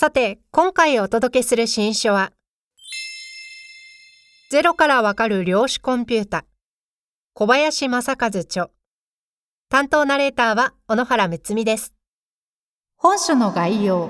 [0.00, 2.32] さて今回お届けする新書は
[4.50, 6.46] ゼロからわかる量子コンピュータ
[7.34, 8.70] 小林正和著。
[9.68, 11.92] 担当ナレーターは小野原睦美です。
[12.96, 14.08] 本書の概要。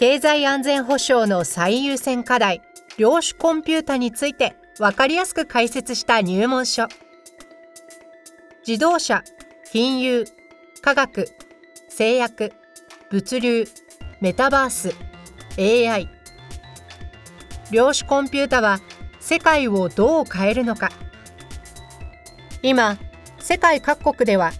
[0.00, 2.60] 経済安全保障の最優先課題
[2.98, 6.88] 量子コンピュータについてわかりやすく解説した入門書。
[8.66, 9.22] 自動車
[9.70, 10.24] 金融
[10.82, 11.28] 科学
[11.88, 12.52] 製薬
[13.10, 13.64] 物流
[14.20, 14.92] メタバース
[15.58, 16.08] AI
[17.70, 18.80] 量子コンピュータは
[19.20, 20.90] 世界をどう変えるのか。
[22.62, 22.98] 今
[23.38, 24.52] 世界各国では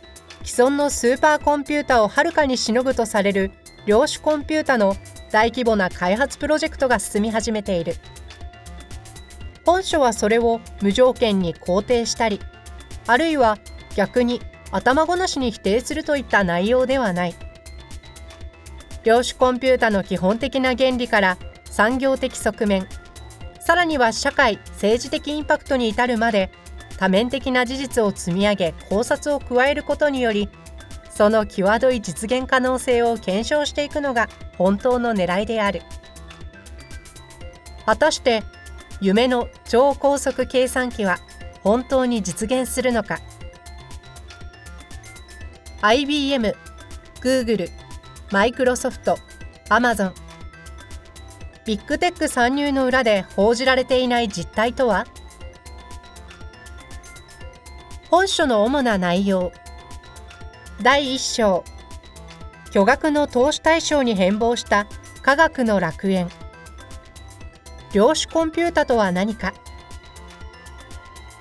[0.44, 3.50] 既存のスーパーコンピュータをはるかにしのぐとされる
[3.84, 4.94] 量子コンピュータの
[5.32, 7.94] 大規模な開発プロジェクトが進み始めている。
[9.64, 12.40] 本書はそれを無条件に肯定したり
[13.08, 13.58] あるいは
[13.96, 17.34] 逆に頭ごなしに否定するといった内容ではない。
[19.06, 22.88] 量子コンピュータの基本的な原理から産業的側面
[23.60, 26.50] さらには社会政治的インパクトに至るまで
[26.98, 30.48] 多面的な事実を積み上げ考察を加えることにより
[31.08, 35.82] その際どい実現可能性を検証していくのが本当の狙いである。
[37.86, 38.42] 果たして
[39.00, 41.18] 夢の超高速計算機は
[41.62, 43.20] 本当に実現するのか。
[45.80, 46.54] IBM、
[47.20, 47.70] Google、
[48.32, 49.18] マイクロソフト、
[49.68, 50.14] アマゾン。
[51.64, 55.06] ビッグテック参入の裏で報じられていない実態とは？
[58.10, 59.52] 本書の主な内容。
[60.82, 61.64] 第1章。
[62.72, 64.88] 巨額の投資対象に変貌した
[65.22, 66.28] 科学の楽園。
[67.92, 69.54] 量子コンピュータとは何か？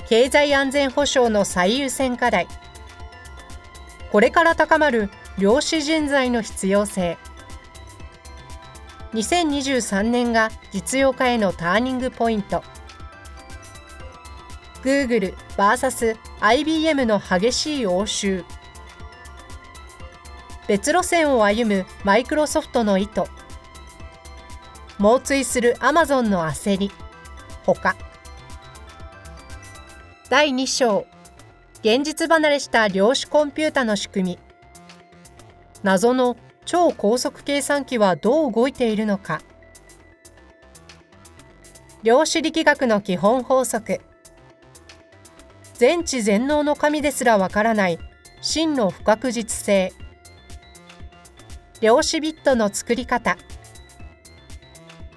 [0.08, 2.48] 経済安全保障の最優先課題。
[4.12, 7.18] これから高まる量子人材の必要性。
[9.14, 12.64] 2023年が実用化へのターニングポイント。
[14.84, 18.46] Google vs.IBM の激しい応酬。
[20.68, 23.24] 別路線を歩むマイクロソフトの意図。
[24.98, 26.92] 猛追するアマゾンの焦り。
[27.66, 27.96] ほか
[30.30, 31.06] 第2章。
[31.80, 34.45] 現実離れした量子コンピュータの仕組み。
[35.86, 36.36] 謎の
[36.66, 39.44] 超高速計算機はどう動いているのか。
[42.02, 44.02] 量子力学の基本法則。
[45.76, 48.00] 全知全能の神ですらわからない
[48.42, 49.94] 真の不確実性。
[51.82, 53.38] 量子ビットの作り方。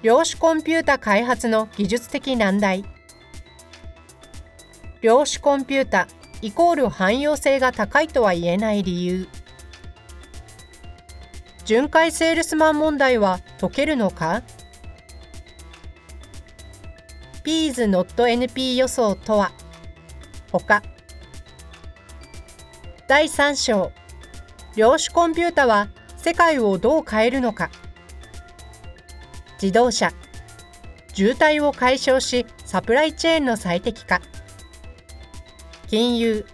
[0.03, 2.85] 量子コンピュータ開発の技術的難題。
[5.01, 6.07] 量子コンピュータ
[6.43, 9.27] イコール汎用性が高いとは言えない理由。
[11.69, 14.41] 巡回セールスマン問題は解けるのか？
[17.43, 19.51] ピーズ not NP 予想とは？
[20.51, 20.81] 他。
[23.07, 23.91] 第3章。
[24.75, 27.69] 量子コンピュータは世界をどう変えるのか？
[29.61, 30.11] 自動車。
[31.13, 34.21] 渋滞を解消しサプライチェーンの最適化。
[35.87, 36.47] 金融。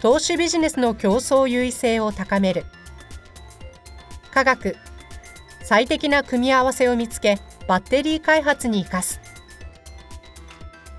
[0.00, 2.64] 投資ビジネスの競争優位性を高める。
[4.36, 4.76] 科学。
[5.64, 9.18] 最適な組み合わせを見つけバッテリー開発に生かす。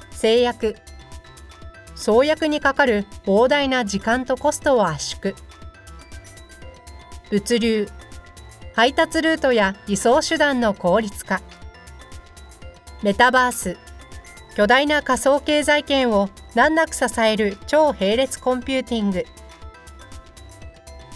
[0.09, 0.75] 製薬
[1.93, 5.35] 創薬にかかる膨大な時間とコストを圧縮。
[7.29, 7.87] 物流。
[8.73, 11.43] 配達ルートや輸送手段の効率化。
[13.03, 13.77] メタバース。
[14.55, 19.25] 巨大な仮想経済圏を難なく支える超並列コンピューティング。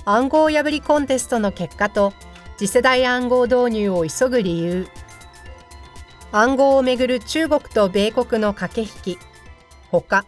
[0.03, 2.13] 暗号破りコンテストの結果と
[2.57, 4.87] 次世代暗号導入を急ぐ理由。
[6.31, 9.19] 暗号をめぐる中国と米国の駆け引き。
[9.91, 10.25] ほか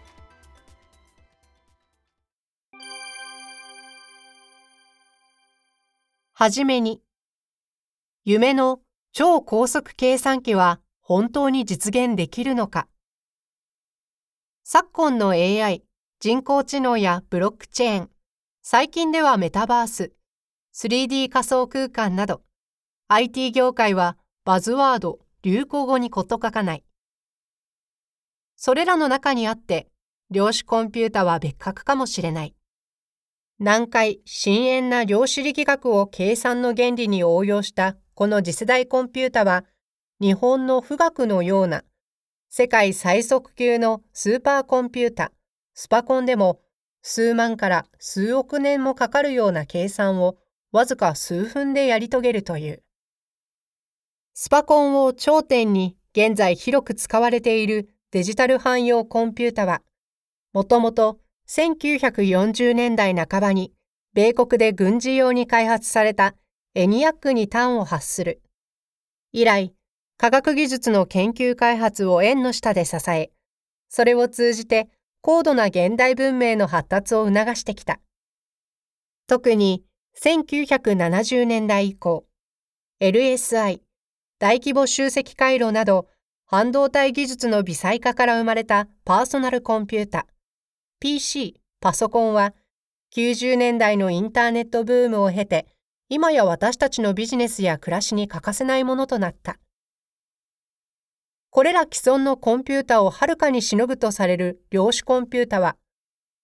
[6.34, 7.02] はじめに。
[8.26, 8.80] 夢の
[9.12, 12.88] 超高速計算機は本当に実現できるのか。
[14.64, 15.84] 昨今の AI、
[16.20, 18.10] 人工知能やブロックチェーン、
[18.66, 20.14] 最近ではメタバース、
[20.74, 22.44] 3D 仮想空間など、
[23.10, 24.16] IT 業界は
[24.46, 26.84] バズワード、流行語にこと書かない。
[28.56, 29.90] それらの中にあって、
[30.32, 32.56] 量子コンピュータは別格かもしれない。
[33.60, 39.66] 難解、深遠な量子力学を計算の原理に応用したこの次世代コンピュータは、
[40.22, 41.84] 日本の富岳のような
[42.50, 45.34] 世界最速級のスーパーコンピュータ、
[45.74, 46.62] スパコンでも
[47.04, 50.38] 数万から数億年もかかるような計算を
[50.72, 52.84] わずか数分でやり遂げるという。
[54.34, 59.82] スパコンを頂点に現在広く使われているデジタル汎用コンピュータは、
[60.54, 63.74] もともと1940年代半ばに
[64.14, 66.36] 米国で軍事用に開発された
[66.74, 68.42] エニアックに端を発する。
[69.34, 69.74] 以来、
[70.18, 73.32] 科学技術の研究開発を縁の下で支え、
[73.90, 74.88] それを通じて
[75.26, 78.02] 高度な現代文明の発達を促してきた。
[79.26, 79.86] 特に
[80.22, 82.26] 1970年代以降、
[83.02, 83.80] LSI、
[84.38, 86.10] 大規模集積回路など
[86.46, 90.28] 半導体技術の微細化から生まれたパーソナルコンピュータ、
[91.00, 92.54] PC、パソコンは
[93.16, 95.68] 90年代のインターネットブームを経て
[96.10, 99.58] 今や私たちのビジネスや暮らしに欠かせないものとなった。
[101.56, 105.78] これら既存のコンピュータをはるかにしのぐとされる量子コンピュータは、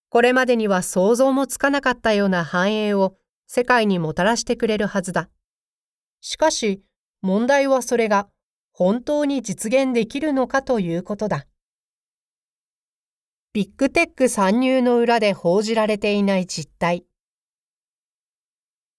[0.08, 3.16] これまでには想像もつかなかったような繁栄を
[3.48, 5.28] 世界にもたらしてくれるはずだ。
[6.20, 6.84] しかし、
[7.22, 8.28] 問題はそれが
[8.70, 11.44] 本当に実現できるのかということだ。
[13.52, 17.04] ビッグテック参入の裏で報じられていない実態。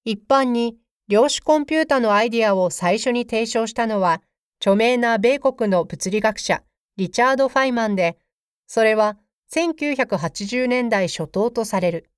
[0.03, 0.75] 一般に
[1.07, 4.21] 量子コンピュータのアイディアを最初に提唱したのは、
[4.61, 6.61] 著名な米国の物理学者
[6.95, 8.19] リチャード・ファイマンで、
[8.67, 9.17] それは
[9.51, 12.11] 1980年代初頭とされる。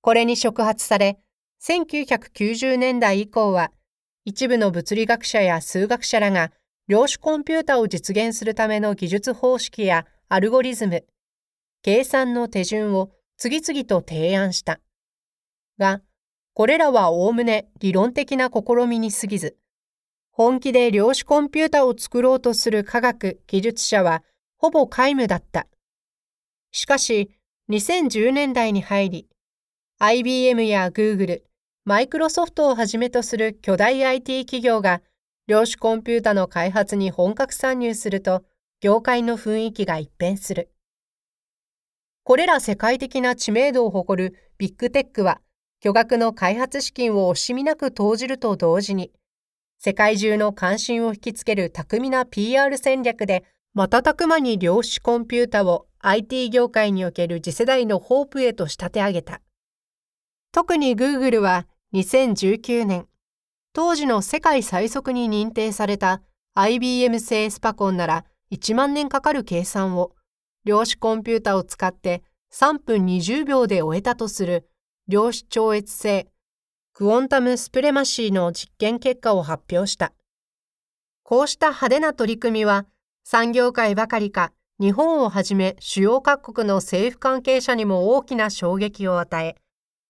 [0.00, 1.18] これに触発され、
[1.62, 3.72] 1990年代以降は、
[4.24, 6.50] 一部の物理学者や数学者らが
[6.88, 11.04] 量子コンピュータを実現するための技術方式やアルゴリズム、
[11.82, 14.80] 計算の手順を次々と提案した。
[15.78, 16.00] が、
[16.54, 19.58] これらはおおむね理論的な試みに過ぎず、
[20.38, 24.22] 本気で量子コンピュータを作ろうとする科学、技術者は
[24.58, 25.66] ほぼ皆無だった。
[26.72, 27.30] しかし、
[27.70, 29.28] 2010年代に入り、
[29.98, 31.40] IBM や Google、
[31.86, 35.00] マイクロソフトをはじめとする巨大 IT 企業が
[35.46, 38.44] 量子コンピュータの開発に本格参入すると、
[38.82, 40.70] 業界の雰囲気が一変する。
[42.24, 45.40] これら世界的な知名度を誇るビッグテックは、
[45.80, 49.12] 巨額の開発資金を惜しみなく投じると同時に、
[49.78, 53.44] 世界中の関心を引きつける巧みな PR 戦略で、
[53.74, 59.40] 瞬く間に量子コンピュータを IT 業界における次世代のホープへと仕立て上げた。
[60.52, 63.06] 特に Google は2019年、
[63.72, 66.22] 当時の世界最速に認定された
[66.54, 70.12] IBM 製スパコンなら1万年かかる計算を
[70.64, 72.22] 量子コンピュータを使って
[72.54, 74.66] 3分20秒で終えたとする
[75.08, 76.28] 量子超越性
[76.98, 80.14] クォンタムスプレマシーの実験結果を発表した。
[81.24, 82.86] こうした派手な取り組みは、
[83.22, 84.50] 産業界ばかりか、
[84.80, 89.56] 日本をはじめ主要各国の政府関係者にも大きな衝撃を与え、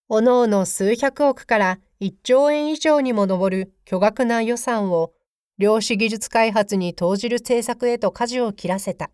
[0.09, 5.11] 各々数百億から1兆円以上にも上る巨額な予算を
[5.59, 9.11] 量子技術開発に投じる政策へと舵を切らせた。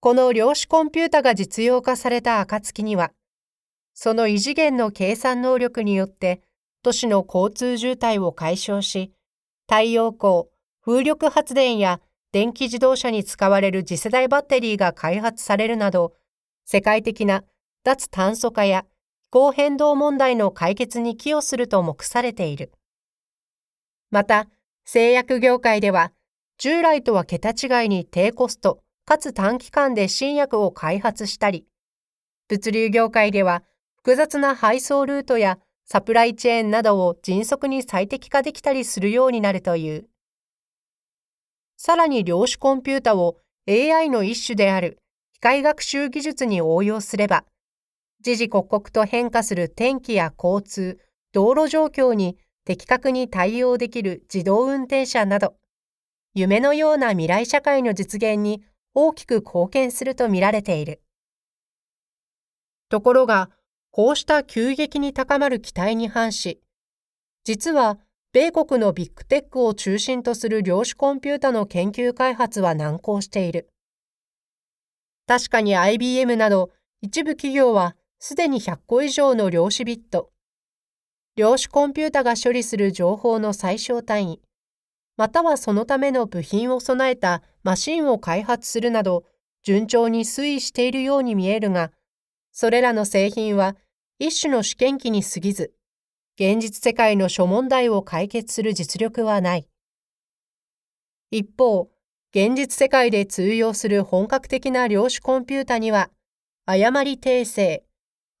[0.00, 3.12] この量子コンピュータが実用化された暁には、
[3.94, 6.42] その異次元の計算能力によって
[6.82, 9.12] 都市の交通渋滞を解消し、
[9.66, 10.44] 太陽光、
[10.84, 12.00] 風力発電や
[12.32, 16.12] 電気自動車に使われる次世代バッテリーが開発されるなど、
[16.66, 17.44] 世界的な
[17.84, 18.84] 脱炭素化や
[19.22, 22.72] 気候変動問題の解決に寄与すると目されている。
[24.10, 24.48] また、
[24.84, 26.12] 製薬業界では、
[26.58, 31.66] 従来とは桁違いに低コストかつ短期間で新薬を開発したり、
[32.48, 33.62] 物流業界では
[34.04, 40.04] 複雑な配送ルートやサプライチェーンなどを迅速に最適化できたりするようになるという。
[41.78, 44.98] さらに量子コンピュータを AI の一種である
[45.32, 47.46] 機械学習技術に応用すれば、
[48.20, 50.98] 時々刻々と変化する天気や交通、
[51.32, 55.54] 道路状況に的確に対応できる自動運転車など、
[56.34, 61.00] 夢のような未来社会の実現に大きく貢献するとみられている。
[62.90, 63.48] ところが、
[63.96, 66.60] こうした急激に高まる期待に反し、
[67.44, 68.00] 実は
[68.32, 73.68] 米国のビッグテックを中心とする量子コンピュータの研究開発は難航している。
[75.28, 76.72] 確かに IBM など
[77.02, 80.32] 一部企業はすでに100個以上の量子ビット、
[81.36, 84.40] 量子コンピュータが処理する情報の最小単位、
[85.16, 89.22] またはそのための部品を備えたマシンを開発するなど、
[89.62, 91.92] 順調に推移しているように見えるが、
[92.50, 93.76] それらの製品は
[94.20, 95.74] 一種の試験機に過ぎず、
[96.38, 99.68] 現実世界の諸問題を解決する実力はない。
[101.32, 101.90] 一方、
[102.30, 106.10] 現実世界で通用する本格的な量子コンピュータには、
[106.64, 107.84] 誤り訂正、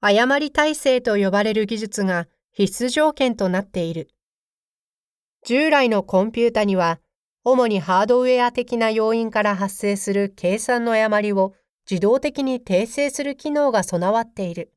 [0.00, 4.10] 誤り体制と呼ばれる技術が必須条件となっている。
[5.44, 7.00] 従来のコンピュータには、
[7.42, 11.54] 主にハードウェア的な要因から発生する計算の誤りを
[11.90, 14.73] 自動的に訂正する機能が備わっている。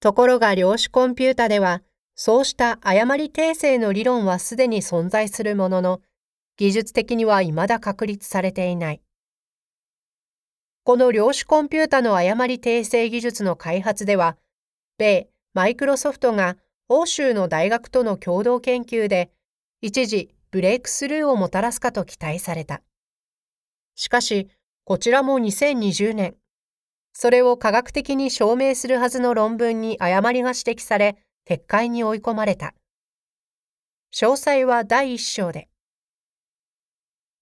[0.00, 1.82] ところが量子コンピュータでは、
[2.14, 6.00] そうした誤り訂正の理論はすでに存在するものの、
[6.56, 9.02] 技術的には未だ確立されていない。
[10.84, 14.38] この量子コンピュータの誤り訂正技術の開発では、
[14.96, 16.56] 米、マイクロソフトが
[16.88, 19.30] 欧州の大学との共同研究で、
[19.82, 22.80] 一時ブレイクスルーをもたらすかと期待された。
[23.96, 24.48] しかし、
[24.84, 26.36] こちらも2020年、
[27.22, 32.72] それを科学的に証明するはずの論文に誤りが指摘され、撤回に追い込まれた。
[34.10, 35.68] 詳細は第一章で。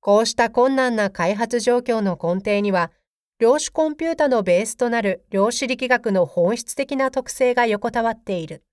[0.00, 2.90] こうした困難な開発状況の根底には、
[3.38, 8.64] 量子コンピュータのベースとなる量子力学の本質的な特性が横たわっている。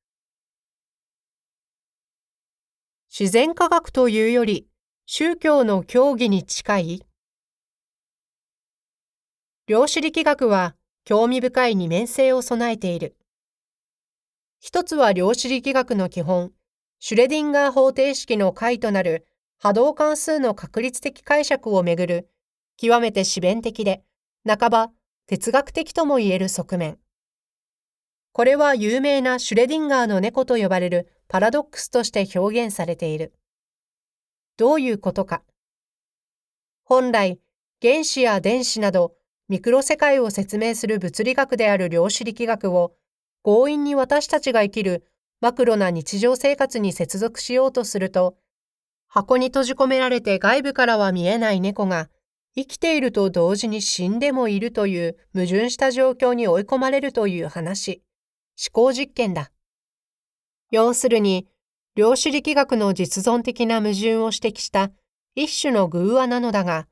[3.16, 4.66] 自然科学というより、
[5.06, 7.06] 宗教の教義に近い
[9.68, 13.16] 量子力学は興味深い二面性を備えている。
[14.60, 16.52] 一つは量子力学の基本、
[17.00, 19.28] シュレディンガー方程式の解となる
[19.60, 22.30] 波動関数の確率的解釈をめぐる、
[22.76, 24.04] 極めて自弁的で、
[24.48, 24.92] 半ば
[25.28, 26.98] 哲学的とも言える側面。
[28.32, 33.36] これは有名なシュレディンガーの猫と呼ばれるパラドックスとして表現されている。
[34.58, 35.44] どういうことか。
[36.84, 37.40] 本来、
[37.80, 39.14] 原子や電子など
[39.48, 42.94] ミクロ世界を説明する物理学である量子力学を
[43.44, 45.06] 強引に私たちが生きる
[45.40, 48.36] マクロな日常生活に接続しようとすると、
[49.08, 52.10] 箱に閉じ込められて外部からは見えない猫が
[52.56, 58.02] 生きていると同時に死んでもいるという矛盾した状況に追い込まれるという話、
[58.58, 59.52] 思考実験だ。
[60.72, 61.48] 要するに、
[61.96, 64.92] 量子力学の実存的な矛盾を指摘した
[65.36, 66.88] 一種の偶話なのだが、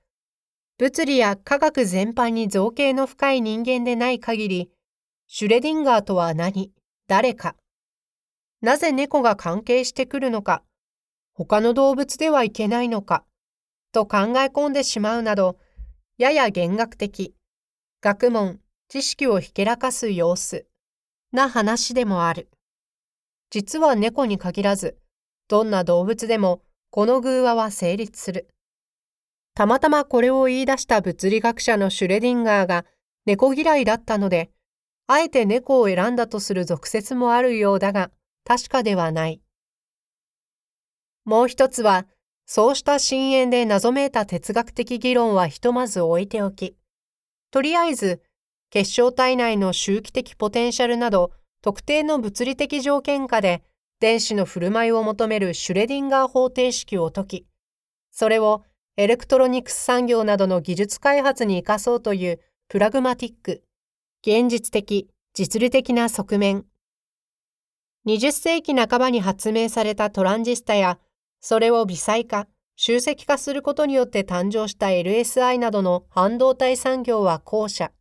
[0.79, 4.71] 物理や科学全般に造形の深い人間でない限り、
[5.27, 6.71] シュレディンガーとは何？
[7.07, 7.55] 誰か。
[8.61, 10.63] なぜ猫が関係してくるのか。
[11.33, 13.23] 他の動物ではいけないのか。
[13.91, 15.57] と考え込んでしまうなど、
[16.17, 17.35] やや弦楽的、
[18.01, 20.65] 学問、知識をひけらかす様子。
[21.31, 22.49] な話でもある。
[23.51, 24.97] 実は猫に限らず、
[25.47, 28.47] どんな動物でもこの偶話は成立する。
[29.55, 32.85] たまたまこれを言い出した物理学者のシュレディンガーが
[33.25, 34.49] 猫嫌いだったので、
[35.07, 38.09] あえて猫を選んだとする俗説もあるようだが、
[38.45, 39.41] 確かではない。
[41.25, 42.07] もう一つは、
[42.45, 46.75] そうした深淵で謎めいた哲学的議論はひとまず置いておき、
[47.51, 48.21] とりあえず、
[48.71, 51.31] 結晶体内の周期的ポテンシャルなど、
[51.61, 53.63] 特定の物理的条件下で、
[53.99, 57.47] 電子の振る舞いを求めるシュレディンガー方程式を解き、
[58.11, 58.63] それを
[58.95, 63.63] エレクトロニクス産業などの技術開発に生かそうというプラグマティック、
[64.21, 66.65] 現実的、実利的な側面。
[68.05, 70.99] 20世紀半ばに発明されたトランジスタや、
[71.39, 77.91] それを微細化、集積化することによって誕生した LSI などの半導体産業は後者。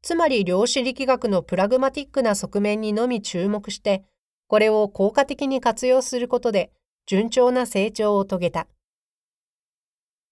[0.00, 4.04] つまり量子力学のプラグマティックな側面にのみ注目して、
[4.46, 6.70] これを効果的に活用することで
[7.04, 8.68] 順調な成長を遂げた。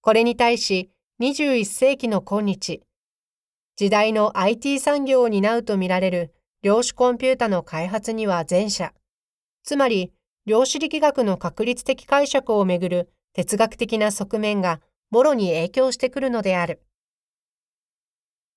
[0.02, 0.90] これに対し、
[1.20, 2.82] 21世紀の今日、
[3.76, 8.92] 時代の IT 産業を担うとみられる量子コンピュータの開発には前者、
[9.62, 10.12] つまり
[10.44, 14.80] 量子力学の確率的解釈をめぐる哲学的な側面が
[15.12, 16.82] もろに影響してくるのである。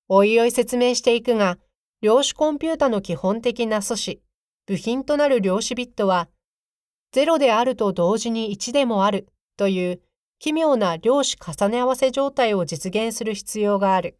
[0.08, 1.58] おいおい説明していくが、
[2.02, 4.20] 量子コンピュータの基本的な素子、
[4.66, 6.28] 部品となる量子ビットは、
[7.14, 10.00] 0であると同時に1でもあるという
[10.38, 14.18] 奇妙な量子重ね合わせ状態を実現する必要がある。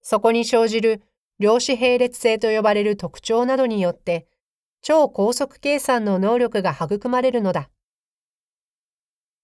[0.00, 1.02] そこに生じる
[1.38, 4.26] 量子並列性と呼ばれる特徴などによって、
[4.80, 7.70] 超高速計算の能力が育まれるのだ。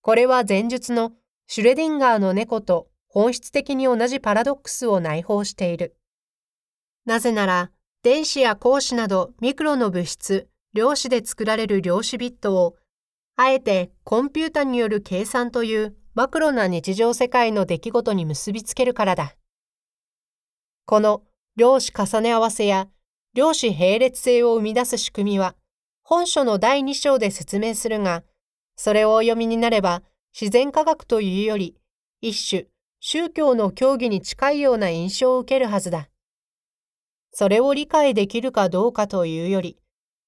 [0.01, 1.13] これは前述の
[1.47, 5.97] シュレディンガーの猫と本質的に同じパラドックスを内包している。
[7.05, 7.71] なぜなら、
[8.03, 12.77] 電子や光子などミクロの物質、量子で作られる量子ビットを、
[13.37, 19.37] あえてコンピュータによる計算というマクロな日常世界の出来事に結びつけるからだ。
[20.87, 21.23] この
[21.57, 22.89] 量子重ね合わせや
[23.35, 25.57] 量子並列性を生み出す仕組みは、
[26.05, 28.23] 本書の第2章で説明するが、
[28.77, 30.03] それをお読みになれば、
[30.39, 31.77] 自然科学というより、
[32.21, 32.67] 一種、
[33.01, 36.09] 宗教の教義に近いような印象を受けるはずだ。
[37.33, 39.79] それを理解できるかどうかというより、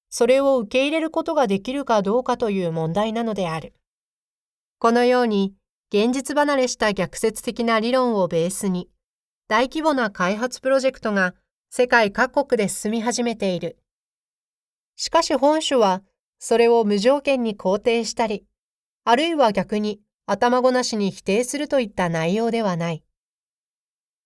[0.09, 3.73] それを受け入れることができるかどうかという問題なのである。
[4.79, 5.53] このように、
[5.89, 8.89] 現実離れした逆説的な理論をベースに、
[9.47, 11.33] 大規模な開発プロジェクトが
[11.69, 13.77] 世界各国で進み始めている。
[14.95, 16.03] しかし本書は、
[16.39, 18.45] それを無条件に肯定したり、
[19.05, 23.03] あるいは逆に頭ごなしに否定するといった内容ではない。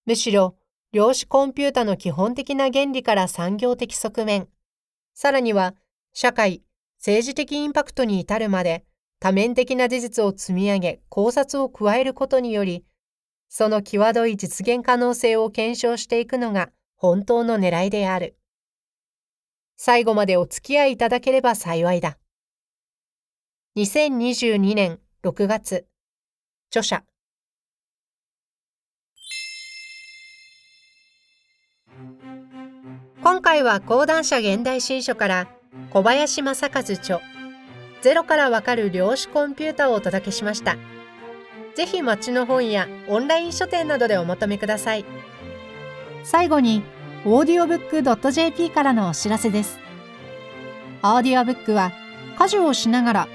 [0.05, 0.55] むしろ、
[0.91, 4.49] 量子コンピュータの基本的な原理から産業的側面、
[5.13, 5.75] さらには
[6.13, 6.61] 社会、
[6.97, 8.85] 政治的インパクトに至るまで
[9.19, 12.85] 多面的な事実を積み上げ考察を加えることにより、
[13.49, 18.37] その際どい実現可能性を検証していくのが本当の狙いである。
[19.77, 22.17] 最後までお付き合いいただければ幸いだ。
[23.77, 25.87] 2022年6月、
[26.69, 27.03] 著者。
[33.23, 35.47] 今回は講談社現代新書から
[35.91, 37.21] 小林正和著
[38.01, 40.75] ゼロからわかる量子コンピュータをお届けしました。
[41.75, 45.05] ぜひ町の本やオンライン書店などでお求めください。
[46.23, 46.81] 最後に、
[47.23, 49.77] オーディオブック .jp からのお知らせです。
[51.03, 51.91] オーディオブックは
[52.39, 53.27] 家事をしながら、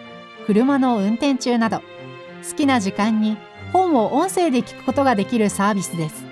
[0.46, 1.78] 車の運転中など、
[2.48, 3.36] 好きな時間に
[3.72, 6.24] 本を音声で聞くことができるサービスです。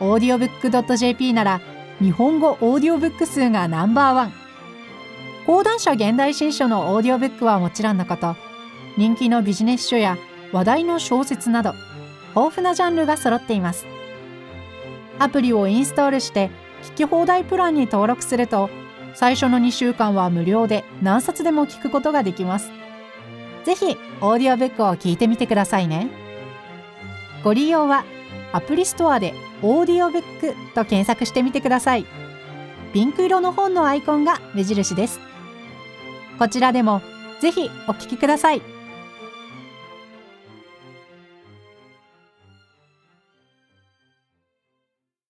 [0.00, 1.60] オーディオブック .jp なら、
[2.00, 4.32] 日本語オーディオブック数がナンバーワン。
[5.46, 8.36] 講談社現代新書のオーディオブックはもちろんのこと、
[8.96, 10.16] 人気のビジネス書や
[10.52, 11.74] 話題の小説など
[12.36, 13.84] 豊富なジャンルが揃っています。
[15.18, 16.50] アプリをインストールして
[16.84, 18.70] 聞き放題プランに登録すると
[19.14, 22.70] 最初の2週間は無料で何冊でも聞くことができます。
[23.64, 26.08] ぜひオーディオブックを聞いてみてくださいね。
[27.42, 28.04] ご利用は
[28.52, 32.06] アプリストアでオーディオブックと検索してみてください
[32.92, 35.20] ピンク色の本のアイコンが目印です
[36.38, 37.02] こちらでも
[37.40, 38.77] ぜひお聴きください。